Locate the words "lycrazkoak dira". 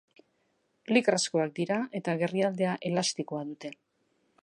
0.95-1.79